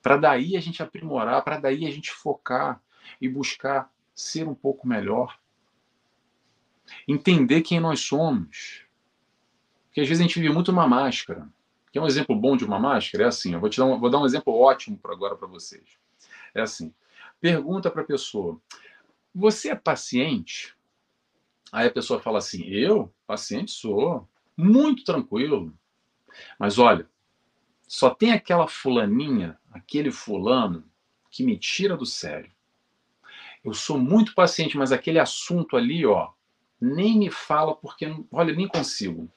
[0.01, 2.81] Para daí a gente aprimorar, para daí a gente focar
[3.21, 5.37] e buscar ser um pouco melhor.
[7.07, 8.85] Entender quem nós somos.
[9.85, 11.47] Porque às vezes a gente vive muito uma máscara.
[11.91, 13.25] Que é um exemplo bom de uma máscara?
[13.25, 15.47] É assim, eu vou, te dar um, vou dar um exemplo ótimo para agora para
[15.47, 15.99] vocês.
[16.55, 16.91] É assim,
[17.39, 18.59] pergunta para a pessoa,
[19.33, 20.75] você é paciente?
[21.71, 24.27] Aí a pessoa fala assim: eu, paciente, sou
[24.57, 25.73] muito tranquilo.
[26.57, 27.09] Mas olha,
[27.87, 30.89] só tem aquela fulaninha, aquele fulano
[31.29, 32.51] que me tira do sério.
[33.63, 36.31] eu sou muito paciente, mas aquele assunto ali, ó,
[36.79, 39.31] nem me fala porque, olha, nem consigo.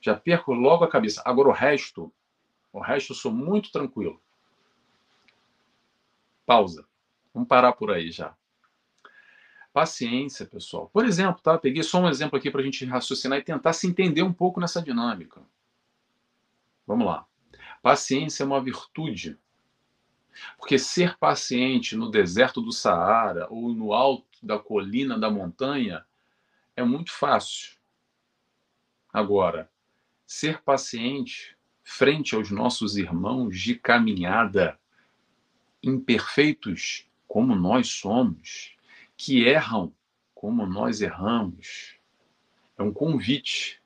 [0.00, 1.22] Já perco logo a cabeça.
[1.24, 2.12] Agora o resto,
[2.72, 4.20] o resto eu sou muito tranquilo.
[6.44, 6.86] Pausa.
[7.34, 8.34] Vamos parar por aí já.
[9.76, 10.88] Paciência, pessoal.
[10.90, 11.58] Por exemplo, tá?
[11.58, 14.58] Peguei só um exemplo aqui para a gente raciocinar e tentar se entender um pouco
[14.58, 15.42] nessa dinâmica.
[16.86, 17.26] Vamos lá.
[17.82, 19.38] Paciência é uma virtude.
[20.56, 26.06] Porque ser paciente no deserto do Saara ou no alto da colina da montanha
[26.74, 27.76] é muito fácil.
[29.12, 29.70] Agora,
[30.26, 34.80] ser paciente frente aos nossos irmãos de caminhada,
[35.82, 38.74] imperfeitos como nós somos,
[39.16, 39.92] que erram
[40.34, 41.96] como nós erramos.
[42.78, 43.80] É um convite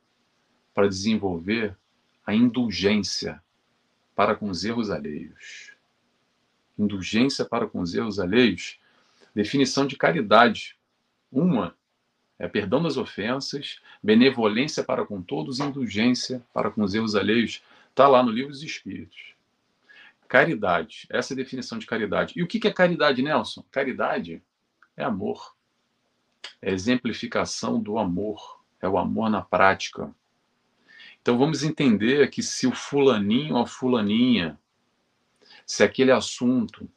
[0.75, 1.77] para desenvolver
[2.27, 3.43] a indulgência
[4.15, 5.73] para com os erros alheios.
[6.79, 8.79] Indulgência para com os erros alheios,
[9.35, 10.77] definição de caridade.
[11.31, 11.77] Uma
[12.39, 17.63] é perdão das ofensas, benevolência para com todos, indulgência para com os erros alheios.
[17.91, 19.35] Está lá no livro dos Espíritos.
[20.27, 22.35] Caridade, essa é a definição de caridade.
[22.37, 23.65] E o que é caridade, Nelson?
[23.71, 24.43] Caridade
[25.01, 25.55] é amor.
[26.61, 28.61] É exemplificação do amor.
[28.81, 30.15] É o amor na prática.
[31.21, 34.59] Então vamos entender que se o fulaninho ou a fulaninha,
[35.67, 36.89] se aquele assunto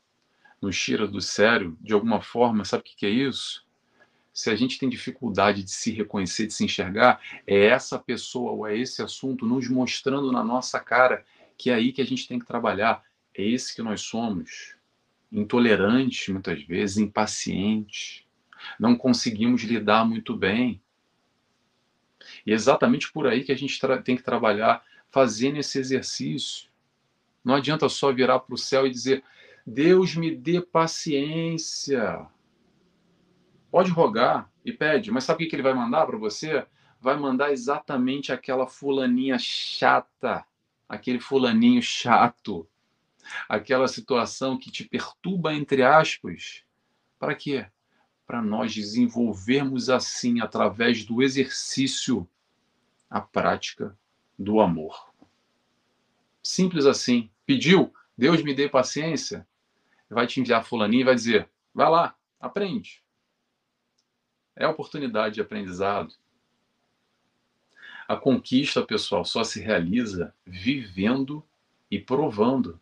[0.61, 3.65] nos tira do sério, de alguma forma, sabe o que é isso?
[4.33, 8.65] Se a gente tem dificuldade de se reconhecer, de se enxergar, é essa pessoa ou
[8.65, 11.25] é esse assunto nos mostrando na nossa cara
[11.57, 13.03] que é aí que a gente tem que trabalhar.
[13.35, 14.75] É esse que nós somos
[15.33, 18.23] intolerantes muitas vezes, impacientes,
[18.79, 20.81] não conseguimos lidar muito bem.
[22.45, 26.69] E é exatamente por aí que a gente tem que trabalhar fazendo esse exercício.
[27.43, 29.23] Não adianta só virar para o céu e dizer:
[29.65, 32.25] Deus me dê paciência.
[33.69, 36.65] Pode rogar e pede, mas sabe o que ele vai mandar para você?
[37.01, 40.45] Vai mandar exatamente aquela fulaninha chata,
[40.87, 42.67] aquele fulaninho chato
[43.47, 46.63] aquela situação que te perturba, entre aspas,
[47.19, 47.65] para quê?
[48.25, 52.27] Para nós desenvolvermos assim, através do exercício,
[53.09, 53.97] a prática
[54.37, 55.13] do amor.
[56.41, 57.29] Simples assim.
[57.45, 59.47] Pediu, Deus me dê paciência,
[60.09, 63.03] vai te enviar fulaninho e vai dizer: vai lá, aprende.
[64.55, 66.13] É oportunidade de aprendizado.
[68.07, 71.43] A conquista, pessoal, só se realiza vivendo
[71.89, 72.79] e provando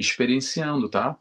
[0.00, 1.18] experienciando, tá?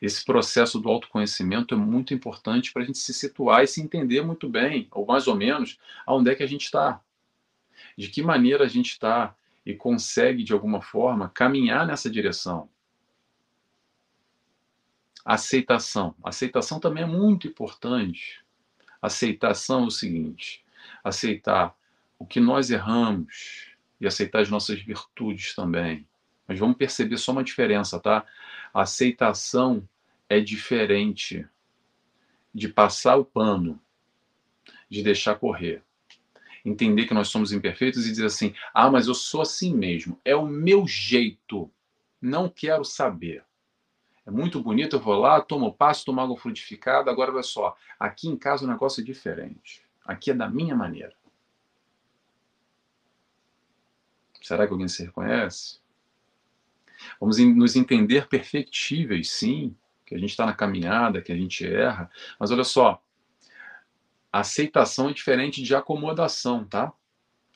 [0.00, 4.22] Esse processo do autoconhecimento é muito importante para a gente se situar e se entender
[4.22, 7.00] muito bem, ou mais ou menos, aonde é que a gente está.
[7.96, 12.70] De que maneira a gente está e consegue, de alguma forma, caminhar nessa direção.
[15.22, 16.14] Aceitação.
[16.24, 18.42] Aceitação também é muito importante.
[19.02, 20.64] Aceitação é o seguinte:
[21.04, 21.76] aceitar
[22.18, 26.06] o que nós erramos e aceitar as nossas virtudes também.
[26.46, 28.24] Mas vamos perceber só uma diferença, tá?
[28.72, 29.86] A aceitação
[30.28, 31.46] é diferente
[32.54, 33.80] de passar o pano,
[34.88, 35.82] de deixar correr.
[36.64, 40.34] Entender que nós somos imperfeitos e dizer assim: ah, mas eu sou assim mesmo, é
[40.34, 41.70] o meu jeito,
[42.20, 43.44] não quero saber.
[44.26, 47.08] É muito bonito, eu vou lá, tomo passo, tomo água frutificada.
[47.08, 49.86] Agora, olha só, aqui em casa o negócio é diferente.
[50.04, 51.14] Aqui é da minha maneira.
[54.42, 55.80] Será que alguém se reconhece?
[57.20, 62.10] Vamos nos entender perfectíveis, sim, que a gente está na caminhada, que a gente erra,
[62.38, 63.02] mas olha só,
[64.32, 66.92] aceitação é diferente de acomodação, tá?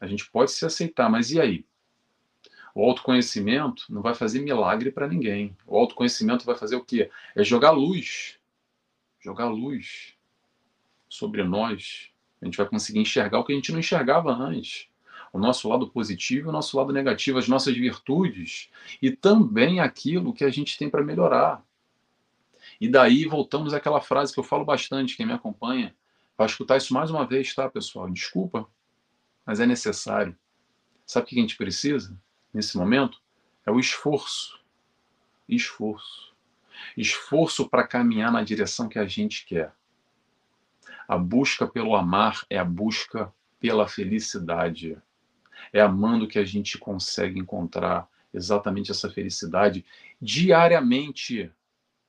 [0.01, 1.65] A gente pode se aceitar, mas e aí?
[2.75, 5.57] O autoconhecimento não vai fazer milagre para ninguém.
[5.67, 7.11] O autoconhecimento vai fazer o quê?
[7.35, 8.39] É jogar luz.
[9.21, 10.15] Jogar luz
[11.09, 12.11] sobre nós.
[12.41, 14.90] A gente vai conseguir enxergar o que a gente não enxergava antes
[15.33, 20.33] o nosso lado positivo e o nosso lado negativo, as nossas virtudes e também aquilo
[20.33, 21.65] que a gente tem para melhorar.
[22.81, 25.95] E daí voltamos àquela frase que eu falo bastante, quem me acompanha,
[26.37, 28.11] vai escutar isso mais uma vez, tá, pessoal?
[28.11, 28.67] Desculpa,
[29.45, 30.37] mas é necessário.
[31.07, 32.17] Sabe o que a gente precisa
[32.53, 33.21] nesse momento?
[33.67, 34.61] É o esforço.
[35.49, 36.35] Esforço.
[36.97, 39.75] Esforço para caminhar na direção que a gente quer.
[41.07, 44.97] A busca pelo amar é a busca pela felicidade.
[45.73, 49.85] É amando que a gente consegue encontrar exatamente essa felicidade
[50.21, 51.51] diariamente,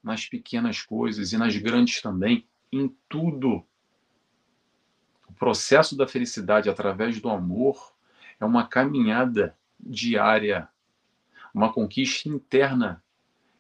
[0.04, 3.66] nas pequenas coisas e nas grandes também, em tudo.
[5.28, 7.94] O processo da felicidade através do amor
[8.40, 10.68] é uma caminhada diária,
[11.54, 13.04] uma conquista interna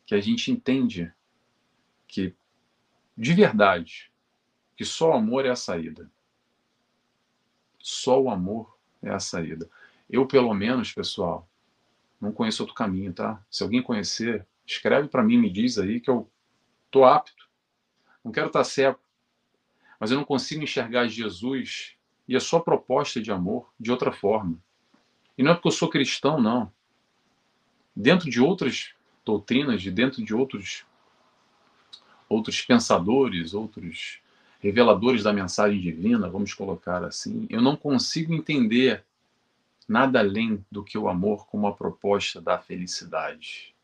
[0.06, 1.12] que a gente entende
[2.08, 2.36] que
[3.17, 4.12] de verdade
[4.75, 6.10] que só o amor é a saída.
[7.77, 9.69] Só o amor é a saída.
[10.12, 11.47] Eu, pelo menos, pessoal,
[12.19, 13.41] não conheço outro caminho, tá?
[13.50, 16.30] Se alguém conhecer, escreve para mim, me diz aí que eu
[16.91, 17.50] tô apto.
[18.24, 19.00] Não quero estar tá cego,
[19.97, 21.95] mas eu não consigo enxergar Jesus
[22.28, 24.58] e a sua proposta de amor de outra forma.
[25.38, 26.71] E não é porque eu sou cristão, não.
[27.95, 28.93] Dentro de outras
[29.24, 30.86] doutrinas, de dentro de outros
[32.28, 34.19] outros pensadores, outros
[34.60, 39.04] reveladores da mensagem divina, vamos colocar assim, eu não consigo entender
[39.91, 43.75] nada além do que o amor como a proposta da felicidade.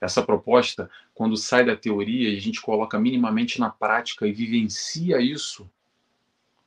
[0.00, 5.20] Essa proposta, quando sai da teoria e a gente coloca minimamente na prática e vivencia
[5.20, 5.68] isso,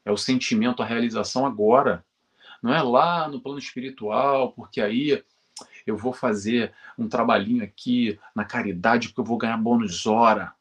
[0.04, 2.06] é o sentimento, a realização agora.
[2.62, 5.24] Não é lá no plano espiritual, porque aí
[5.88, 10.54] eu vou fazer um trabalhinho aqui na caridade porque eu vou ganhar bônus hora.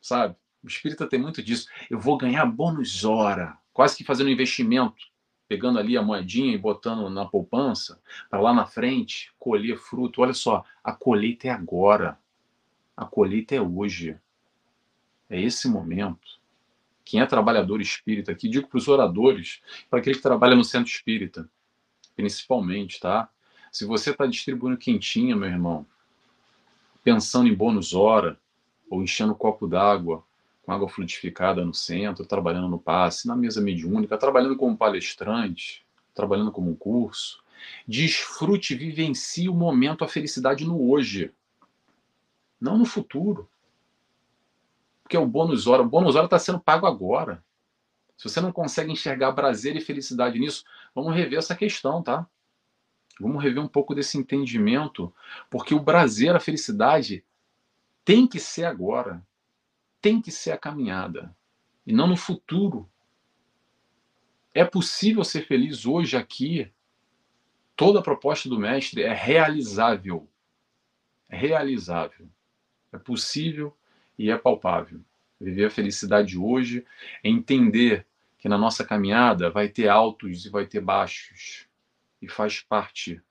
[0.00, 0.36] Sabe?
[0.62, 1.68] O espírita tem muito disso.
[1.88, 5.10] Eu vou ganhar bônus hora, quase que fazendo um investimento
[5.50, 10.22] pegando ali a moedinha e botando na poupança, para lá na frente colher fruto.
[10.22, 12.16] Olha só, a colheita é agora.
[12.96, 14.16] A colheita é hoje.
[15.28, 16.38] É esse momento.
[17.04, 19.60] Quem é trabalhador espírita aqui, digo para os oradores,
[19.90, 21.50] para aquele que trabalha no centro espírita,
[22.14, 23.28] principalmente, tá?
[23.72, 25.84] Se você está distribuindo quentinha, meu irmão,
[27.02, 28.38] pensando em bônus hora,
[28.88, 30.22] ou enchendo um copo d'água,
[30.70, 36.52] com água fluidificada no centro, trabalhando no passe, na mesa mediúnica, trabalhando como palestrante, trabalhando
[36.52, 37.42] como um curso.
[37.88, 41.32] Desfrute, vivencie o momento, a felicidade no hoje,
[42.60, 43.48] não no futuro.
[45.02, 45.82] Porque é o bônus hora.
[45.82, 47.44] O bônus hora está sendo pago agora.
[48.16, 52.24] Se você não consegue enxergar prazer e felicidade nisso, vamos rever essa questão, tá?
[53.18, 55.12] Vamos rever um pouco desse entendimento,
[55.50, 57.24] porque o prazer, a felicidade,
[58.04, 59.20] tem que ser agora
[60.00, 61.34] tem que ser a caminhada
[61.86, 62.88] e não no futuro.
[64.54, 66.70] É possível ser feliz hoje aqui.
[67.76, 70.28] Toda a proposta do mestre é realizável.
[71.28, 72.28] É realizável.
[72.92, 73.76] É possível
[74.18, 75.00] e é palpável.
[75.40, 76.84] Viver a felicidade hoje
[77.24, 78.06] é entender
[78.38, 81.66] que na nossa caminhada vai ter altos e vai ter baixos.
[82.20, 83.22] E faz parte.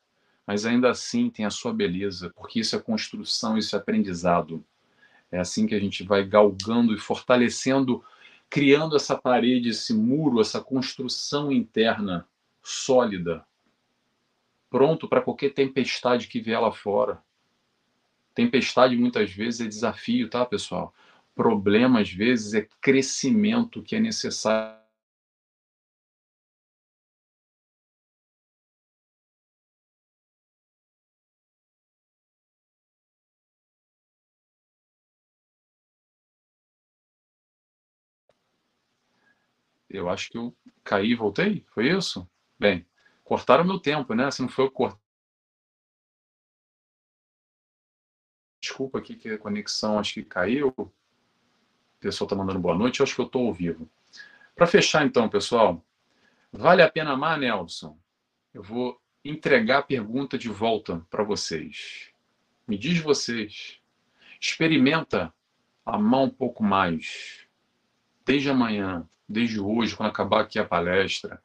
[0.48, 4.66] Mas ainda assim tem a sua beleza, porque isso é construção, isso é aprendizado.
[5.32, 8.04] É assim que a gente vai galgando e fortalecendo,
[8.50, 12.28] criando essa parede, esse muro, essa construção interna
[12.64, 13.46] sólida,
[14.70, 17.22] pronto para qualquer tempestade que vier lá fora.
[18.34, 20.94] Tempestade muitas vezes é desafio, tá, pessoal?
[21.36, 24.79] Problema às vezes é crescimento que é necessário
[39.90, 41.66] Eu acho que eu caí e voltei?
[41.74, 42.30] Foi isso?
[42.60, 42.86] Bem,
[43.24, 44.30] cortaram meu tempo, né?
[44.30, 45.00] Se não foi eu cortar.
[48.62, 50.74] Desculpa aqui que a conexão acho que caiu.
[50.78, 50.92] O
[52.00, 53.90] pessoal está mandando boa noite, eu acho que eu estou ao vivo.
[54.56, 55.84] Para fechar então, pessoal,
[56.52, 57.98] vale a pena amar, Nelson?
[58.54, 62.12] Eu vou entregar a pergunta de volta para vocês.
[62.68, 63.80] Me diz vocês,
[64.40, 65.34] experimenta
[65.86, 67.48] amar um pouco mais.
[68.30, 71.42] Desde amanhã, desde hoje, quando acabar aqui a palestra,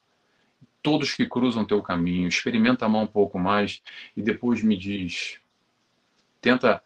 [0.83, 3.83] todos que cruzam teu caminho, experimenta amar um pouco mais
[4.15, 5.41] e depois me diz,
[6.43, 6.85] tenta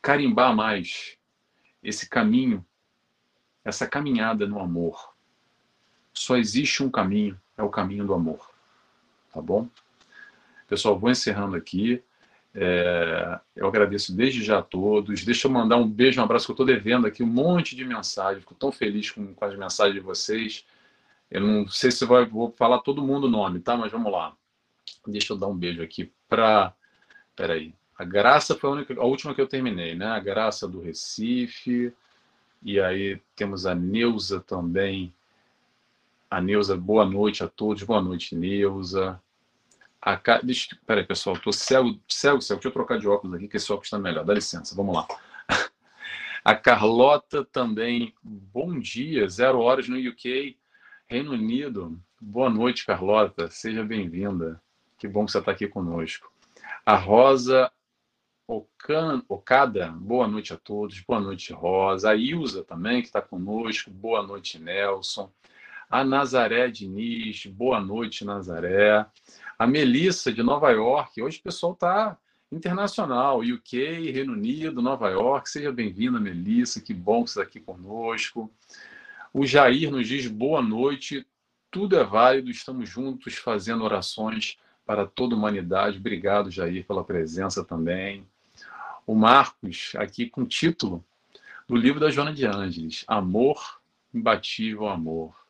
[0.00, 1.18] carimbar mais
[1.82, 2.64] esse caminho,
[3.62, 5.14] essa caminhada no amor.
[6.14, 8.50] Só existe um caminho, é o caminho do amor.
[9.34, 9.68] Tá bom?
[10.66, 12.02] Pessoal, vou encerrando aqui.
[12.58, 15.22] É, eu agradeço desde já a todos.
[15.22, 17.84] Deixa eu mandar um beijo, um abraço que eu estou devendo aqui, um monte de
[17.84, 18.40] mensagens.
[18.40, 20.64] Fico tão feliz com, com, as mensagens de vocês.
[21.30, 23.76] Eu não sei se vai, vou falar todo mundo o nome, tá?
[23.76, 24.34] Mas vamos lá.
[25.06, 26.72] Deixa eu dar um beijo aqui para.
[27.36, 27.74] Peraí.
[27.98, 30.06] A Graça foi a, única, a última que eu terminei, né?
[30.06, 31.92] A Graça do Recife.
[32.62, 35.12] E aí temos a Neuza também.
[36.30, 37.82] A Neuza, boa noite a todos.
[37.82, 39.20] Boa noite, Neuza.
[40.06, 40.40] A ca...
[40.40, 40.78] Deixa...
[40.86, 42.60] Peraí, pessoal, tô cego, cego, cego.
[42.60, 44.24] Deixa eu trocar de óculos aqui, que esse óculos está melhor.
[44.24, 45.04] Dá licença, vamos lá.
[46.44, 50.56] A Carlota também, bom dia, zero horas no UK,
[51.08, 52.00] Reino Unido.
[52.20, 54.62] Boa noite, Carlota, seja bem-vinda.
[54.96, 56.32] Que bom que você está aqui conosco.
[56.84, 57.68] A Rosa
[58.46, 59.24] Ocan...
[59.28, 62.10] Ocada, boa noite a todos, boa noite, Rosa.
[62.10, 65.32] A Ilza também, que está conosco, boa noite, Nelson.
[65.88, 69.06] A Nazaré Diniz, boa noite, Nazaré.
[69.56, 71.22] A Melissa, de Nova York.
[71.22, 72.18] Hoje o pessoal está
[72.50, 75.48] internacional, UK, Reino Unido, Nova York.
[75.48, 78.50] Seja bem-vinda, Melissa, que bom que você está aqui conosco.
[79.32, 81.24] O Jair nos diz boa noite,
[81.70, 85.98] tudo é válido, estamos juntos fazendo orações para toda a humanidade.
[85.98, 88.26] Obrigado, Jair, pela presença também.
[89.06, 91.04] O Marcos, aqui com o título
[91.68, 93.80] do livro da Joana de Ângeles, Amor,
[94.12, 95.45] Imbatível Amor.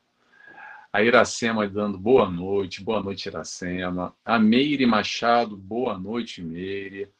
[0.96, 4.16] A Iracema dando boa noite, boa noite, Iracema.
[4.24, 7.10] A Meire Machado, boa noite, Meire.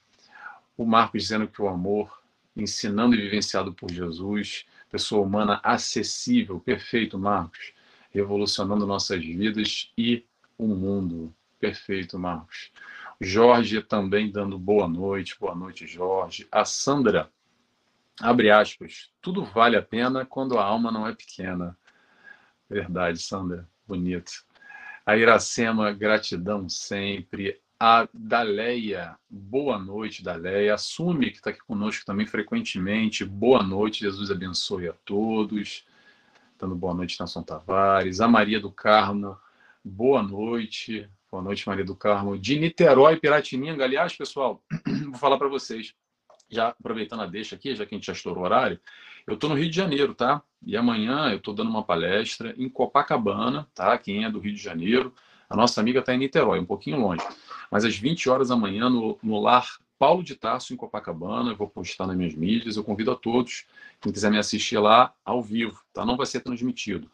[0.79, 2.23] O Marcos dizendo que o amor,
[2.57, 7.75] ensinando e vivenciado por Jesus, pessoa humana acessível, perfeito, Marcos,
[8.11, 10.25] revolucionando nossas vidas e
[10.57, 11.31] o mundo.
[11.61, 12.73] Perfeito, Marcos.
[13.21, 16.49] Jorge também dando boa noite, boa noite, Jorge.
[16.51, 17.31] A Sandra,
[18.23, 21.77] abre aspas, tudo vale a pena quando a alma não é pequena.
[22.69, 23.69] Verdade, Sandra.
[23.87, 24.33] Bonito.
[25.05, 27.61] A Iracema, gratidão sempre.
[27.79, 30.75] A Daleia, boa noite, Daleia.
[30.75, 33.25] Assume que está aqui conosco também frequentemente.
[33.25, 35.85] Boa noite, Jesus abençoe a todos.
[36.59, 38.21] Dando boa noite, Nação Tavares.
[38.21, 39.39] A Maria do Carmo,
[39.85, 41.09] boa noite.
[41.31, 42.39] Boa noite, Maria do Carmo.
[42.39, 43.85] De Niterói, Piratininga.
[43.85, 44.65] Aliás, pessoal,
[45.05, 45.95] vou falar para vocês
[46.49, 48.81] já aproveitando a deixa aqui, já que a gente já estourou o horário,
[49.27, 50.43] eu estou no Rio de Janeiro, tá?
[50.65, 53.97] E amanhã eu estou dando uma palestra em Copacabana, tá?
[53.99, 55.13] Quem é do Rio de Janeiro,
[55.49, 57.25] a nossa amiga está em Niterói, um pouquinho longe.
[57.71, 61.57] Mas às 20 horas da manhã, no, no lar Paulo de Tarso, em Copacabana, eu
[61.57, 63.65] vou postar nas minhas mídias, eu convido a todos,
[64.01, 66.05] quem quiser me assistir lá, ao vivo, tá?
[66.05, 67.11] Não vai ser transmitido.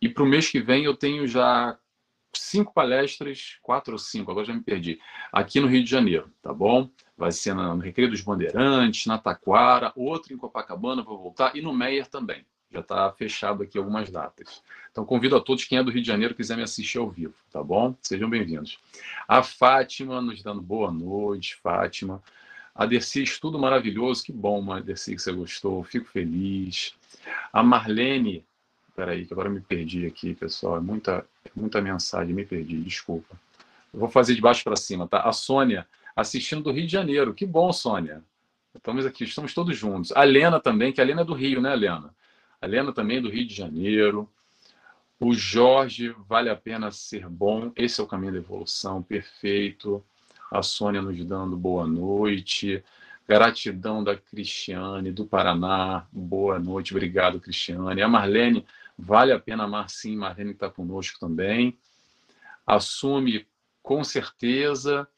[0.00, 1.76] E para o mês que vem eu tenho já
[2.40, 5.00] cinco palestras, quatro ou cinco, agora já me perdi,
[5.32, 6.90] aqui no Rio de Janeiro, tá bom?
[7.16, 11.72] Vai ser no Recreio dos Bandeirantes, na Taquara, outro em Copacabana, vou voltar, e no
[11.72, 12.44] Meier também.
[12.70, 14.62] Já está fechado aqui algumas datas.
[14.92, 17.34] Então convido a todos, quem é do Rio de Janeiro, quiser me assistir ao vivo,
[17.50, 17.96] tá bom?
[18.02, 18.78] Sejam bem-vindos.
[19.26, 22.22] A Fátima nos dando boa noite, Fátima.
[22.74, 26.94] A Dercy, estudo maravilhoso, que bom, Dercy, que você gostou, fico feliz.
[27.52, 28.44] A Marlene,
[28.98, 31.24] peraí, que agora me perdi aqui, pessoal, é muita,
[31.54, 33.36] muita mensagem, me perdi, desculpa.
[33.94, 35.20] Eu vou fazer de baixo para cima, tá?
[35.20, 35.86] A Sônia,
[36.16, 37.32] assistindo do Rio de Janeiro.
[37.32, 38.24] Que bom, Sônia.
[38.74, 40.10] Estamos aqui, estamos todos juntos.
[40.16, 42.12] A Lena também, que a Lena é do Rio, né, Lena?
[42.60, 44.28] A Lena também é do Rio de Janeiro.
[45.20, 47.70] O Jorge, vale a pena ser bom.
[47.76, 50.04] Esse é o caminho da evolução, perfeito.
[50.50, 52.82] A Sônia nos dando boa noite.
[53.28, 56.04] Gratidão da Cristiane, do Paraná.
[56.10, 58.02] Boa noite, obrigado, Cristiane.
[58.02, 58.64] A Marlene,
[58.98, 60.16] vale a pena amar sim.
[60.16, 61.78] Marlene está conosco também.
[62.66, 63.46] Assume
[63.82, 65.08] com certeza.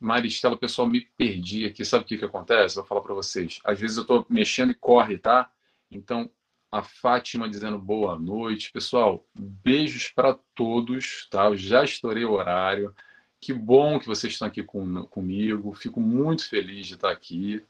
[0.00, 1.84] Maristela, pessoal, me perdi aqui.
[1.84, 2.76] Sabe o que, que acontece?
[2.76, 3.60] Vou falar para vocês.
[3.64, 5.50] Às vezes eu estou mexendo e corre, tá?
[5.90, 6.30] Então,
[6.70, 8.70] a Fátima dizendo boa noite.
[8.70, 11.46] Pessoal, beijos para todos, tá?
[11.46, 12.94] Eu já estourei o horário.
[13.40, 15.72] Que bom que vocês estão aqui com, comigo.
[15.74, 17.64] Fico muito feliz de estar aqui,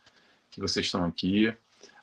[0.50, 1.54] que vocês estão aqui.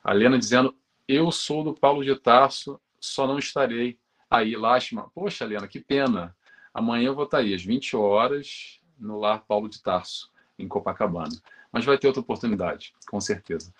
[0.02, 0.74] A Lena dizendo,
[1.06, 3.98] eu sou do Paulo de Tarso, só não estarei
[4.30, 4.56] aí.
[4.56, 5.10] Lástima.
[5.14, 6.36] Poxa, Lena, que pena.
[6.72, 11.34] Amanhã eu vou estar aí, às 20 horas, no Lar Paulo de Tarso, em Copacabana.
[11.72, 13.72] Mas vai ter outra oportunidade, com certeza.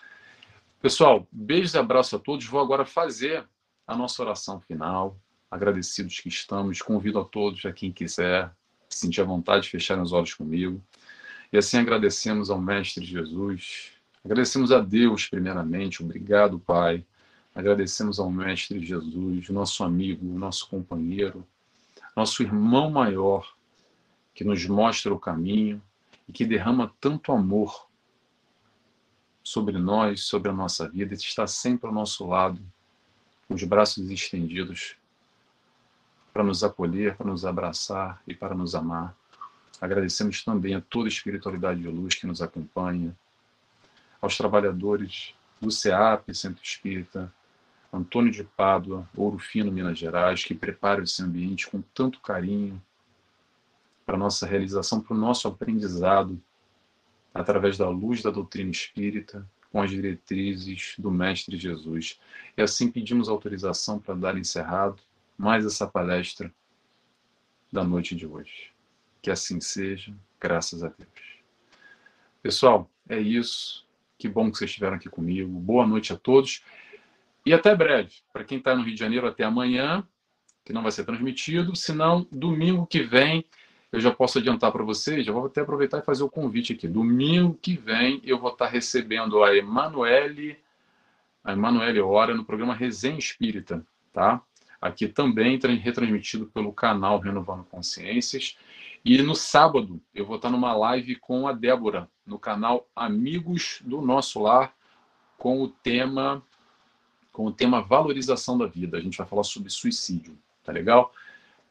[0.81, 2.45] Pessoal, beijos e abraços a todos.
[2.45, 3.47] Vou agora fazer
[3.85, 5.17] a nossa oração final.
[5.49, 6.81] Agradecidos que estamos.
[6.81, 8.51] Convido a todos, a quem quiser,
[8.89, 10.81] sentir a vontade de fechar os olhos comigo.
[11.51, 13.91] E assim agradecemos ao Mestre Jesus.
[14.23, 16.03] Agradecemos a Deus, primeiramente.
[16.03, 17.05] Obrigado, Pai.
[17.57, 21.43] Agradecemos ao Mestre Jesus, nosso amigo, nosso companheiro,
[22.15, 23.51] nosso irmão maior,
[24.35, 25.81] que nos mostra o caminho
[26.29, 27.87] e que derrama tanto amor
[29.43, 32.61] sobre nós, sobre a nossa vida, e está sempre ao nosso lado,
[33.47, 34.95] com os braços estendidos,
[36.31, 39.17] para nos acolher, para nos abraçar e para nos amar.
[39.81, 43.17] Agradecemos também a toda a espiritualidade de luz que nos acompanha,
[44.21, 47.33] aos trabalhadores do CEAP, Centro Espírita,
[47.91, 52.81] Antônio de Pádua, Ouro Fino, Minas Gerais, que preparam esse ambiente com tanto carinho,
[54.05, 56.41] para nossa realização, para o nosso aprendizado,
[57.33, 62.17] através da luz da doutrina espírita, com as diretrizes do Mestre Jesus.
[62.55, 65.01] E assim pedimos autorização para dar encerrado
[65.37, 66.51] mais essa palestra
[67.71, 68.71] da noite de hoje.
[69.21, 71.37] Que assim seja, graças a Deus.
[72.41, 73.85] Pessoal, é isso.
[74.17, 75.51] Que bom que vocês estiveram aqui comigo.
[75.59, 76.63] Boa noite a todos.
[77.47, 78.11] E até breve.
[78.33, 80.05] Para quem está no Rio de Janeiro, até amanhã,
[80.65, 81.77] que não vai ser transmitido.
[81.77, 83.45] Se não, domingo que vem
[83.89, 86.89] eu já posso adiantar para vocês, já vou até aproveitar e fazer o convite aqui.
[86.89, 90.59] Domingo que vem eu vou estar recebendo a Emanuele,
[91.41, 93.81] a Emanuele Hora no programa Resenha Espírita,
[94.11, 94.41] tá?
[94.81, 98.57] Aqui também retransmitido pelo canal Renovando Consciências.
[99.05, 104.01] E no sábado eu vou estar numa live com a Débora no canal Amigos do
[104.01, 104.73] Nosso Lar
[105.37, 106.43] com o tema
[107.37, 108.97] com o tema valorização da vida.
[108.97, 111.13] A gente vai falar sobre suicídio, tá legal?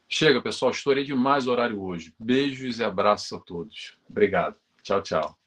[0.08, 2.14] Chega, pessoal, estourei demais o horário hoje.
[2.16, 3.98] Beijos e abraços a todos.
[4.08, 4.54] Obrigado.
[4.84, 5.45] Tchau, tchau.